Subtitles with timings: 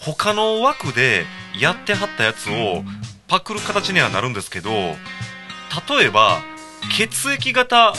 [0.00, 1.24] 他の枠で
[1.58, 2.82] やってはったやつを
[3.28, 6.38] パクる形にはなるんですけど例えば
[6.96, 7.92] 血液型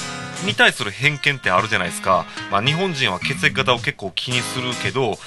[0.45, 5.17] に対する偏見ってあるじゃないですか、まあ、日本人は血液型を結構気にするけど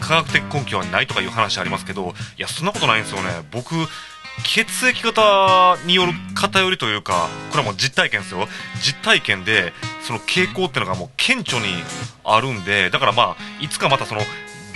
[0.00, 3.28] 科学的根拠はないとかいう話ありますけどいやそんなことないんですよね。
[3.50, 3.74] 僕
[4.44, 8.48] 血液型による偏りというかこれはもう実体験ですよ。
[8.80, 9.72] 実体験で
[10.06, 11.66] その傾向っていうのがもう顕著に
[12.24, 14.22] あるんでだからまあいつかまたその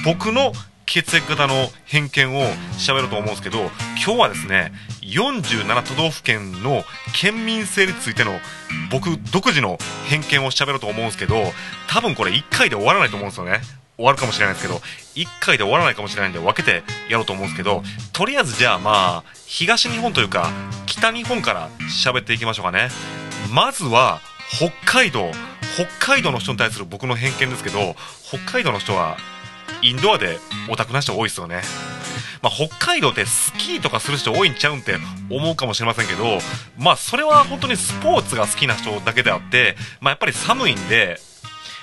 [0.04, 0.52] 僕の
[0.92, 1.54] 血液型の
[1.86, 2.42] 偏見を
[2.76, 6.84] 喋ろうと思うんですけど今日はですね47都道府県の
[7.18, 8.32] 県民性についての
[8.90, 9.78] 僕独自の
[10.10, 11.44] 偏見を喋ろうと思うんですけど
[11.88, 13.60] 多分これ1回で終わらないと思うんですよね。
[13.96, 14.80] 終わるかもしれないですけど
[15.14, 17.82] 1回で終わらないかもしれないんで分けてやろうと思うんですけど
[18.12, 20.50] とりあえずじゃあまあ東日本というか
[20.84, 21.70] 北日本から
[22.04, 22.90] 喋っていきましょうかね。
[23.50, 24.20] まずは
[24.50, 25.30] 北海道。
[25.74, 27.96] 北海道の人に対する僕の偏見ですけど
[28.28, 29.16] 北海道の人は
[29.80, 31.62] インドアでオタクな人多いですよね。
[32.42, 34.96] まあ、北海道ってスキーとかする人多いんちゃうんって
[35.30, 36.38] 思うかもしれませんけど、
[36.76, 41.20] まあ、それは本当にスポーツが好きな人だけであって、まあ、やっぱり寒いんで、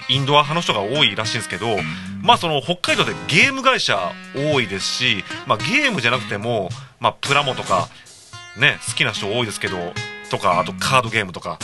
[0.09, 1.77] インドア派の人が多いらしいんですけど、
[2.21, 7.87] まあ、その北海道でゲーム会社多いですし、まあ、ゲームじゃなくても、まあ、プラモとか、
[8.57, 9.77] ね、好きな人多いですけど、
[10.29, 11.59] とか、あとカードゲームとか、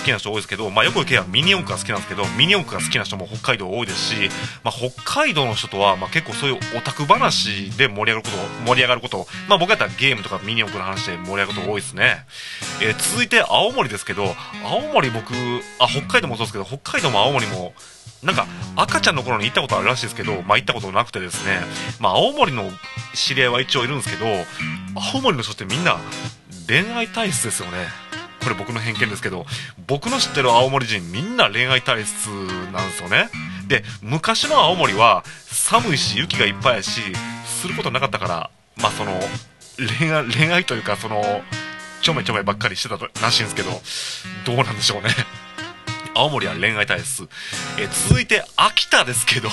[0.00, 4.30] 好きな人多いですけど、まあ、よく言えばミニ四駆が好きなんですけどミニ四駆が好きな人も北海道多いですし、
[4.64, 12.24] まあ、北海道の人とは、まあ、結構そういうオタク話で盛り上がること盛り上がること、まあ、僕やったらゲームとかミニ四駆の話で盛り上がること多いですね、
[12.82, 14.24] えー、続いて青森ですけど
[14.64, 15.34] 青森僕
[15.78, 17.74] あ北海道もそうですけど北海道も青森も
[18.22, 21.60] なんか赤ちゃんの頃に行ったことあるらしいですけど、まあ、行ったことなくてですね、
[22.00, 22.70] まあ、青森の
[23.14, 24.26] 知り合いは一応いるんですけど
[25.14, 25.98] 青森の人ってみんな
[26.66, 27.99] 恋愛体質ですよね。
[28.42, 29.46] これ僕の偏見ですけど
[29.86, 32.28] 僕の知ってる青森人みんな恋愛体質
[32.72, 33.28] なんですよね。
[33.68, 37.00] で昔の青森は寒いし雪がいっぱいやし
[37.44, 39.12] することなかったからまあその
[39.98, 41.22] 恋愛恋愛というかその
[42.02, 43.70] ちょめちょめばっかりしてたらしいんですけど
[44.44, 45.10] どうなんでしょうね。
[46.14, 47.28] 青森は恋愛体質、
[47.78, 49.48] え続いて秋田ですけど、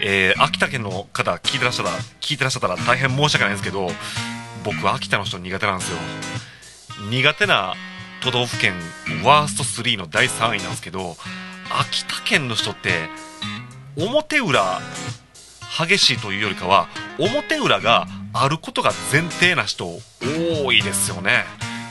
[0.00, 3.88] えー、秋田県の方聞いてらっしゃったら聞いてらっしゃったら大変申し訳ないんですけど
[4.64, 5.98] 僕秋田の人苦手なんですよ。
[7.10, 7.74] 苦手な
[8.22, 8.74] 都道府県
[9.24, 11.16] ワースト3の第3位なんですけど
[11.80, 13.08] 秋田県の人って
[13.96, 14.80] 表裏
[15.78, 21.44] 激しいというよりかは表裏があることが前提な人多いですよね。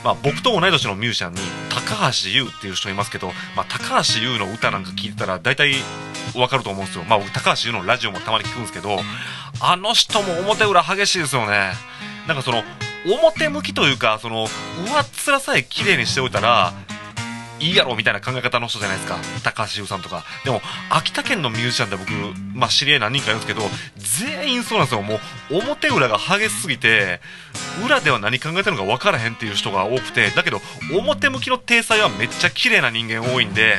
[0.04, 5.74] まあ、僕と同い年のミュージシャンに高橋優っていう人いますけど、まあ、高橋優の歌なんか聞いてたら大体
[6.36, 7.04] わかると思うんですよ。
[7.04, 8.98] まあ、僕高橋優のラジオもたまに聞くんですけど、
[9.60, 11.72] あの人も表裏激しいですよね。
[12.28, 12.62] なんかその
[13.06, 14.46] 表向きというかその
[14.84, 16.72] 上っ面さえ綺麗にしておいたら
[17.58, 19.16] いいやろみたいな考え方の人じゃないですか。
[19.42, 20.24] 高橋優さんとか。
[20.44, 22.10] でも秋田県のミュージシャンで僕、
[22.54, 23.66] まあ、知り合い何人かいるんですけど
[23.96, 25.02] 全員そうなんですよ。
[25.02, 27.20] もう表裏が激しすぎて
[27.84, 30.60] 裏では何考えてるのか分からへんっていう人が多くてだけど
[30.92, 33.76] 表向きの体裁はめっちゃ綺麗な人間多いんで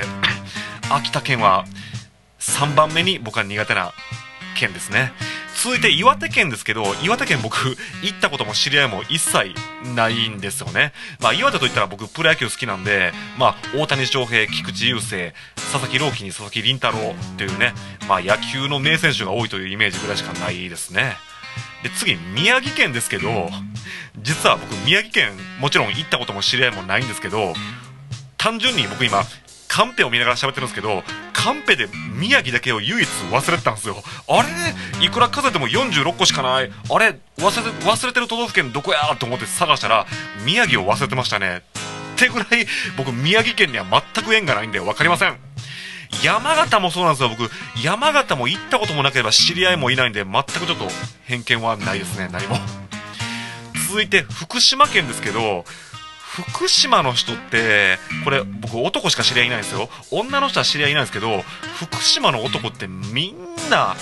[0.90, 1.66] 秋田県は
[2.40, 3.94] 3番目に僕は苦手な
[4.56, 5.12] 県ですね。
[5.64, 7.56] 続いて岩手県ですけど岩手県僕
[8.04, 9.56] 行ったことも知り合いも一切
[9.96, 16.94] ないんですよね、まあ、岩手といったら僕プロ野球好きなんで、まあ、大谷翔平菊池雄星佐々木朗希に佐々木麟太郎
[17.34, 17.74] っていうね、
[18.08, 21.16] まあ、野球の名選手が多いというイメージぐらいしかないですね。
[21.82, 23.50] で次宮城県ですけど
[24.20, 27.54] 実は僕宮城県もちろん行ったことも知り合いもないんですけど
[28.38, 29.24] 単純に僕今
[29.68, 31.04] カンペを見ながら喋ってるんですけど
[31.48, 31.88] カンペで
[32.20, 33.96] 宮城だけを唯一忘れてたんですよ。
[34.28, 34.44] あ
[35.00, 35.06] れ？
[35.06, 36.70] いくら数えても46個しかない。
[36.90, 37.18] あれ？
[37.38, 40.06] 忘れて忘れてる都道府県どこやと思って探したら
[40.46, 41.62] 宮城を忘れてましたね。
[42.16, 45.38] ってぐらい僕宮城県には全く縁がないんで分かりません。
[46.22, 47.50] 山形もそうなんですよ僕。
[47.82, 50.86] 山形も行ったこともなければ知り合いもいないんで全くちょっと
[51.24, 52.58] 偏見はないですね何も。
[53.90, 55.64] 続いて福島県ですけど
[56.44, 59.90] 福島の人ってこれ僕男しか知り合いないんですよ。
[60.12, 61.42] 女の人は知り合いないんですけど
[61.80, 63.96] 福島の男ってみんな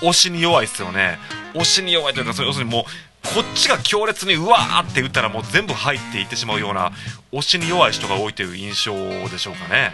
[0.00, 1.18] 推しに弱いっすよね。
[1.54, 2.84] 推しに弱いというか要するにもう
[3.34, 6.92] こっちが強烈にうわーって打ったらもう全部入っていってしまうような
[7.32, 8.94] 推しに弱い人が多いという印象
[9.28, 9.92] でしょうかね。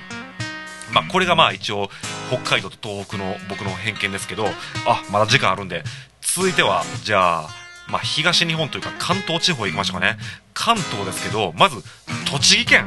[0.92, 1.90] まあこれがまあ一応
[2.28, 4.46] 北海道と東北の僕の偏見ですけど
[4.86, 5.82] あまだ時間あるんで。
[6.20, 10.18] 続いてはじゃあまあ、東日本というか関東地方行きましょうかね。
[10.54, 11.82] 関東ですけど、まず、
[12.30, 12.86] 栃木県。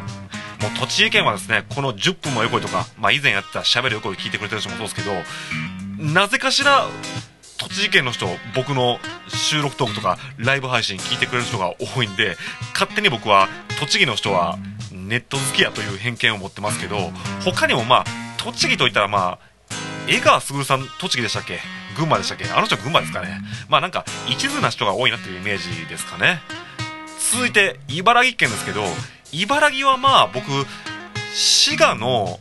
[0.61, 5.11] もう栃木県はですね、この10分も横井とか、まあ以前やってた喋る横井聞いてくれてる人もそうですけど、
[5.99, 6.87] なぜかしら、
[7.59, 12.37] 栃木県の人、僕の収録トークとかライブ配信聞いてくれる人が多いんで、
[12.73, 13.49] 勝手に僕は
[13.79, 14.57] 栃木の人は
[14.91, 17.11] ネット好きやという偏見を持ってますけど、
[17.43, 18.05] 他にもまあ、
[18.37, 19.39] 栃木といったらまあ、
[20.07, 21.59] 江川卓さん栃木でしたっけ？
[21.97, 22.45] 群馬でしたっけ？
[22.45, 23.41] あの人群馬ですかね。
[23.69, 26.41] まあなんか一途な人が多いなっていうイメージですかね。
[27.31, 28.83] 続いて茨城県ですけど
[29.31, 30.45] 茨城はまあ僕
[31.33, 32.39] 滋賀の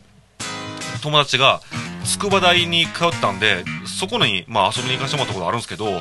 [1.01, 1.61] 友達が
[2.05, 5.91] 筑波大に通ったんでそこに、まあ、遊びに行かせてもらったことあるんですけど、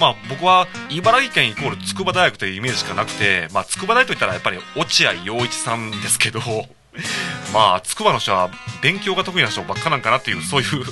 [0.00, 6.40] まあ、僕は茨城県イコール筑波大学というイメージしかなくて、まあ、筑波大といったらやっぱり落合陽一さんですけど
[7.54, 8.50] まあ筑波の人は
[8.82, 10.84] 勉強が得意な人ばっかなんかなっていうそういう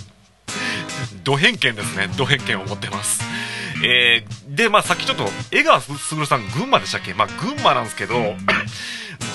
[1.30, 3.22] ド偏見ですねド偏見を持ってます
[3.84, 7.14] えー、で、まあ、さっきちょっと、江川卓さん、群馬でしたっけ？
[7.14, 8.34] まあ、群馬なんですけど、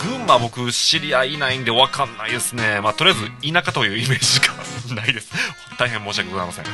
[0.03, 2.79] 群馬僕、知り合いいないんでわかんないですね。
[2.79, 4.53] まあ、とりあえず、田舎というイメージしか
[4.93, 5.31] ないです。
[5.79, 6.65] 大変申し訳ございません。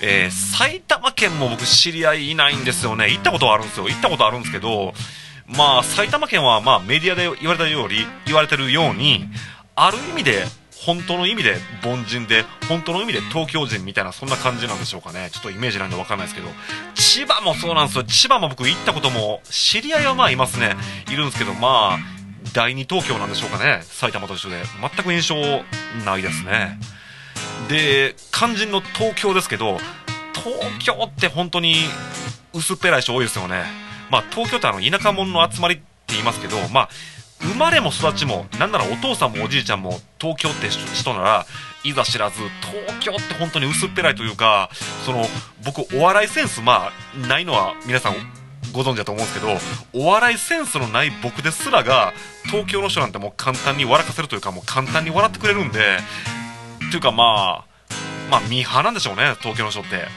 [0.00, 3.10] えー、埼玉県も僕、知り合いいないんですよね。
[3.10, 3.88] 行ったことはあるんですよ。
[3.90, 4.94] 行ったことあるんですけど、
[5.46, 9.26] まあ、埼玉県は、まあ、メディアで言われたように、言われてるように、
[9.76, 10.46] ある意味で、
[10.84, 15.30] 本当の意味で凡人で、本当の意味で東京人みたいな、そんな感じなんでしょうかね。
[15.32, 16.48] ちょっとイメージなんでわかんないですけど。
[16.94, 18.04] 千葉もそうなんですよ。
[18.04, 20.76] 千葉も僕行ったことも、知り合いはまあいますね。
[21.10, 21.98] いるんですけど、まあ、
[22.52, 23.80] 第二東京なんでしょうかね。
[23.82, 24.62] 埼玉と一緒で。
[24.80, 25.34] 全く印象
[26.04, 26.78] ないですね。
[27.68, 29.78] で、肝心の東京ですけど、
[30.34, 31.76] 東京って本当に
[32.52, 33.64] 薄っぺらい人多いですよね。
[34.10, 36.88] まあ、東京ってあの、田舎者の集まりって言いますけど、まあ、
[37.52, 41.46] 生まれも育ちも、なんならお父さんもおじいちゃんも東京って人なら、
[41.84, 44.70] いざ知らず、東京って本当に薄っぺらいというか、
[45.04, 45.26] その、
[45.64, 48.14] 僕、お笑いセンス、まあ、ないのは皆さん
[48.72, 52.12] ご存知だと思うんですけど、お笑いセンスのない僕ですらが、
[52.46, 55.98] 東京の人なんてもう簡単に笑かせるというか、もう簡単に笑ってくれるんで、
[56.90, 57.74] というかまあ、
[58.30, 60.08] まあ、ミーハなんでしょうね、東京の人って。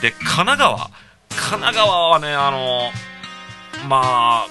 [0.00, 0.90] で、神奈川。
[1.30, 2.90] 神奈川はね、あの、
[3.88, 4.46] まあ、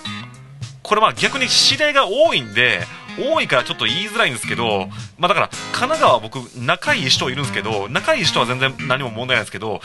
[0.87, 2.81] これまあ逆に知り合いが多いんで、
[3.19, 4.87] 多いからちょっと言いづらいんですけど、
[5.17, 9.81] まあだから、神奈川は僕、仲いい人いるんですけど、仲いい人は全然何も問題ないですけど、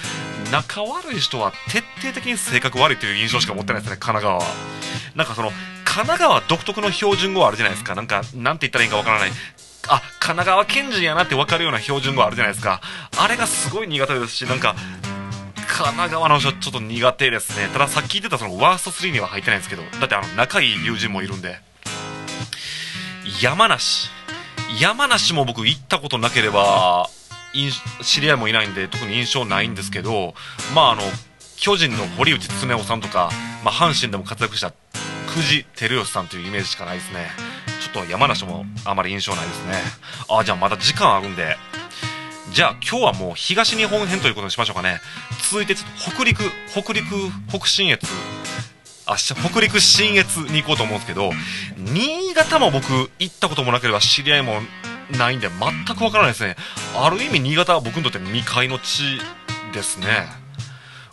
[0.52, 4.44] 仲悪い人は徹底的に性格悪いという印象しか持ってないですね、神奈川は。
[5.16, 5.50] なんかその、
[5.84, 7.96] 神奈川独特の標準語あるじゃないですか。
[7.96, 9.32] なんか、なんて言ったらいいかわからない。
[9.88, 12.80] あ、神奈川県人やなって分かるような標準語あるじゃないですか。
[13.18, 14.76] あれがすごい苦手ですし、なんか、
[15.72, 17.66] 神奈川の人ちょっと苦手ですね。
[17.72, 21.58] たださっき言ってたそのワースト3には入ってないんですけど、だってあの仲いい友人もいるんで。
[23.40, 24.10] 山梨。
[24.78, 27.08] 山梨も僕行ったことなければ、
[28.02, 30.34] 知り合いもいないんで特に印象ないんですけど、
[30.74, 31.02] まああの、
[31.56, 33.30] 巨人の堀内恒夫さんとか、
[33.64, 34.74] まあ阪神でも活躍した
[35.34, 37.30] 久慈照義さんというイメージしかないですね。
[37.80, 39.74] ちょっと山梨もあまり印象ないですね。
[40.28, 41.56] あ、じゃあまだ時間あるんで、
[42.52, 45.00] じゃあ今日はもう東日本編ということにしましょうかね。
[45.50, 47.06] 続いてちょっと北陸、北陸、
[47.48, 48.06] 北信越、
[49.06, 51.32] あ、北陸信越に行こうと思うんですけど、
[51.78, 54.60] 新潟も僕行ったこともなければ知り合いも
[55.16, 56.56] ないんで全くわからないですね。
[56.94, 59.18] ある意味新潟は僕にとって未開の地
[59.72, 60.06] ですね。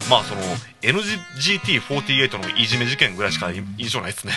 [0.10, 0.42] まあその
[0.82, 4.34] NGT48 のいじめ事件ぐらいしか印象ないですね。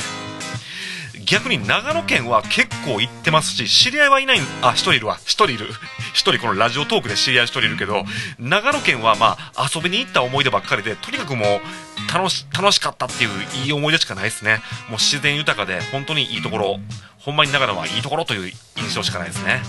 [1.32, 5.16] 逆に長野県は結構行ってますし、知り合いはいない、あ、一人いるわ。
[5.24, 5.66] 一人いる。
[6.12, 8.04] 一人このラジオトークで知り合い一人いるけど、
[8.38, 11.62] 長野県はまあ遊びに行った思い出ばっかりで、とにかくも
[12.10, 13.30] う楽し、楽しかったっていう
[13.64, 14.60] いい思い出しかないですね。
[14.90, 16.80] もう自然豊かで本当にいいところ、
[17.16, 19.62] ほんまに長野はいいところという印象しかないですね。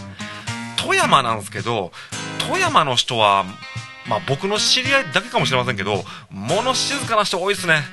[0.76, 1.94] 富山なんですけど、
[2.40, 3.46] 富山の人は、
[4.06, 7.84] まあ僕の知り合いだけかもしれませんけど、物静かな人多いですね。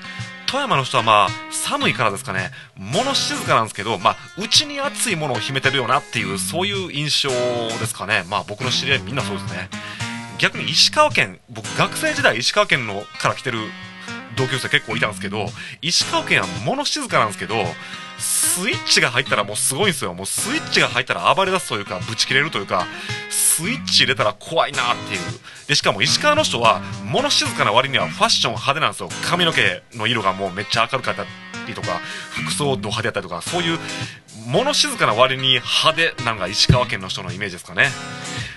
[0.50, 7.30] 富山の人はまあ寒いからですかね、物静かなんですけど、まあ、内に熱いものを秘めてるよなっていう、そういう印象
[7.78, 8.24] ですかね。
[8.28, 9.70] まあ僕の知り合いみんなそうですね。
[10.38, 13.60] 逆に石川県、僕学生時代石川県のから来てる
[14.40, 15.46] 同級生結構いたんですけど、
[15.82, 17.54] 石川県は物静かなんですけど、
[18.18, 20.14] スイッチが入ったらもうすごいんですよ。
[20.14, 22.86] もうスイッチが入ったら暴れ出すというか、ブチ切れるというか、
[23.28, 25.20] スイッチ入れたら怖いなっていう。
[25.68, 29.10] で、しかも石川の人は、物静かな割にはファッション派手なんですよ。
[29.28, 31.26] 髪の毛の色がもうめっちゃ明るかった
[31.66, 33.78] りとか、服装ド派手だったりとか、そういう、
[34.46, 37.90] 物静かな割に派手なのが石川県の人のイメージですかね。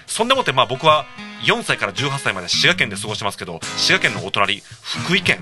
[0.07, 1.05] そんでもってまあ僕は
[1.43, 5.39] 4歳から18歳まで滋賀県で過ごしてますけど、滋賀県のお隣、福井県。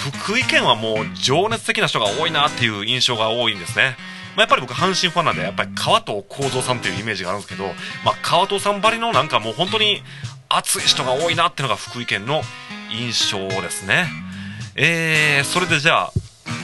[0.00, 3.96] 福井県はもう情熱的な人が多いなっていう印象が多いんですね。
[4.36, 7.66] まあ、やっぱり僕阪神ファンなんで、やっぱり川藤幸三さんっていうイメージがあるんですけど、
[8.04, 10.02] まあ、川藤さんばりのなんかもう本当に
[10.48, 12.42] 熱い人が多いなっていうのが福井県の
[12.90, 14.06] 印象ですね。
[14.76, 16.12] えー、それでじゃあ、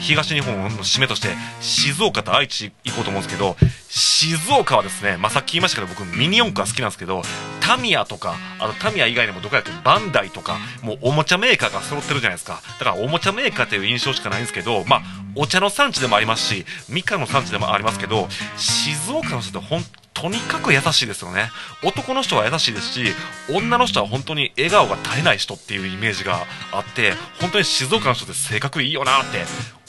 [0.01, 1.29] 東日本の締めとして
[1.61, 3.57] 静岡と愛知行こうと思うんですけど
[3.89, 7.23] 静岡はですね、まあ、さっき言いましたけど僕ミニ四駆が好きなんですけど
[7.67, 12.61] タミヤとかあのタミヤ以外にもどこやってバンダイとかもうおもちゃメーカーが揃ってるじゃないですか。
[12.79, 15.03] だからおもちゃメーカーっていう印象しかないんですけどまあ
[15.35, 19.83] お茶の産地でもありますしみかんの産地でもありますけど静岡の人って本
[20.15, 21.51] とにかく優しいですよね。
[21.83, 23.05] 男の人は優しいですし
[23.51, 26.39] 女の人は本当に笑顔が絶えない人っていうイメージが
[26.73, 29.45] あって本当に静岡の人って性格いいよなって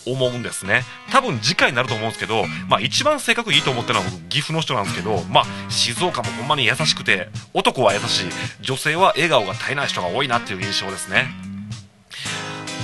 [0.05, 0.83] 思うんですね。
[1.11, 7.29] 多分次回になると思うんですけど、まあ、一番性格いいと思ってるのは岐阜の人なんですけど、まあ、静岡もほんまに優しくて
[7.67, 8.29] 男は優しい。
[8.61, 11.27] 女性は笑顔が絶えない人が多いなっていう印象ですね。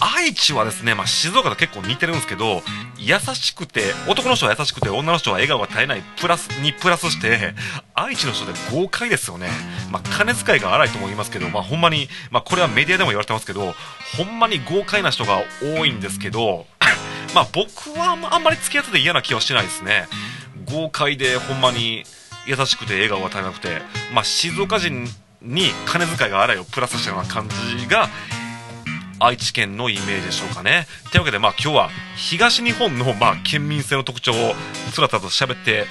[0.01, 2.61] 愛知はですね、まあ、静岡と結構似てるんですけど
[2.97, 7.53] 優しくて男の人は優しくて女の人は笑顔が絶えないプラスにプラスして
[7.93, 9.47] 愛知の人で豪快ですよね、
[9.91, 13.75] まあ、金遣いが荒いとも言いますけど、まあ、ほんまに、まあ、これはメディアでも言われてますけど
[14.17, 16.65] ほんまに豪快な人が多いんですけど
[17.33, 20.07] まあ僕はあんまり付き合ってて嫌な気はしてないですね。
[20.65, 22.03] 豪快でほんまに
[22.45, 23.81] 優しくて笑顔が絶えなくて、
[24.13, 25.05] まあ、静岡人
[25.41, 28.09] に金遣いが荒いをプラスしたような感じが
[29.19, 30.88] 愛知県のイメージでしょうかね。
[31.12, 34.35] というわけで、まあ今日は東日本の、まあ、県民性の特徴を
[34.91, 35.85] つらつらと喋って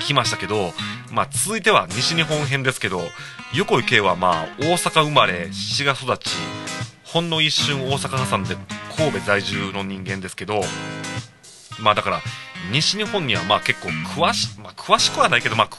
[0.00, 0.72] きましたけど、
[1.10, 3.02] まあ続いては西日本編ですけど、
[3.54, 6.36] 横井圭はまあ大阪生まれ、滋賀育ち、
[7.04, 8.56] ほんの一瞬大阪挟んで
[8.96, 10.62] 神戸在住の人間ですけど、
[11.80, 12.20] まあだから、
[12.70, 15.70] 西日本にはまあ結構詳し、まあ、詳しくはないけど、まあ、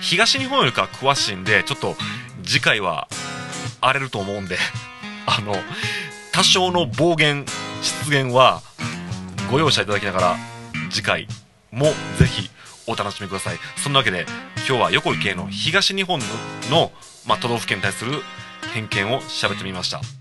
[0.00, 1.96] 東日本よりかは詳しいんで、ちょっと
[2.44, 3.08] 次回は
[3.80, 4.58] 荒れると思うんで、
[5.26, 5.54] あの、
[6.32, 7.44] 多少の暴言、
[8.06, 8.62] 出現は
[9.50, 10.36] ご容赦いただきながら、
[10.90, 11.28] 次回
[11.70, 12.50] もぜひ
[12.86, 13.58] お楽しみください。
[13.76, 14.26] そんなわけで、
[14.68, 16.20] 今日は横井系の東日本
[16.70, 16.92] の、
[17.26, 18.22] まあ、都道府県に対する
[18.72, 20.19] 偏見を喋ってみました。